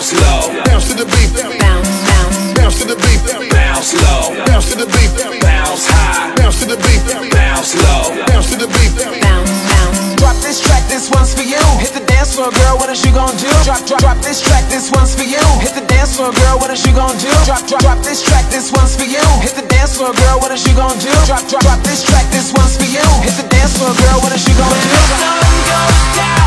bounce 0.00 0.16
low, 0.16 0.48
bounce 0.64 0.88
to 0.88 0.94
the 0.96 1.04
beat, 1.04 1.28
bounce, 1.60 1.92
bounce, 2.08 2.56
bounce 2.56 2.76
to 2.80 2.88
the 2.88 2.96
beat, 3.04 3.20
bounce 3.52 3.92
low, 4.00 4.32
bounce 4.48 4.72
to 4.72 4.76
the 4.80 4.88
beat, 4.88 5.12
bounce 5.44 5.84
high, 5.92 6.32
bounce 6.40 6.56
to 6.60 6.64
the 6.64 6.80
beat, 6.80 7.04
bounce 7.28 7.76
low, 7.76 8.16
bounce 8.32 8.48
to 8.48 8.56
the 8.56 8.64
beat, 8.80 8.96
bounce, 8.96 9.52
bounce. 9.68 10.00
Drop 10.16 10.40
this 10.40 10.56
track, 10.64 10.88
this 10.88 11.12
one's 11.12 11.36
for 11.36 11.44
you. 11.44 11.60
Hit 11.76 11.92
the 11.92 12.00
dance 12.08 12.32
floor, 12.32 12.48
girl, 12.48 12.80
what 12.80 12.88
is 12.88 13.04
you 13.04 13.12
gon' 13.12 13.36
do? 13.36 13.52
Drop, 13.60 13.84
drop, 13.84 14.00
drop 14.00 14.16
this 14.24 14.40
track, 14.40 14.64
this 14.72 14.88
one's 14.88 15.12
for 15.12 15.28
you. 15.28 15.44
Hit 15.60 15.76
the 15.76 15.84
dance 15.84 16.16
floor, 16.16 16.32
girl, 16.32 16.56
what 16.56 16.72
is 16.72 16.80
you 16.80 16.96
gon' 16.96 17.20
do? 17.20 17.28
Drop, 17.44 17.60
drop, 17.68 17.84
drop 17.84 18.00
this 18.00 18.24
track, 18.24 18.48
this 18.48 18.72
one's 18.72 18.96
for 18.96 19.04
you. 19.04 19.20
Hit 19.44 19.52
the 19.52 19.68
dance 19.68 20.00
floor, 20.00 20.16
girl, 20.16 20.40
what 20.40 20.48
is 20.48 20.64
you 20.64 20.72
gon' 20.72 20.96
do? 20.96 21.12
Drop, 21.28 21.44
drop, 21.44 21.60
drop 21.60 21.80
this 21.84 22.00
track, 22.00 22.24
this 22.32 22.56
one's 22.56 22.72
for 22.80 22.88
you. 22.88 23.04
Hit 23.20 23.36
the 23.36 23.44
dance 23.52 23.76
floor, 23.76 23.92
girl, 23.92 24.24
what 24.24 24.32
is 24.32 24.48
you 24.48 24.56
gon' 24.56 24.72
do? 24.80 26.39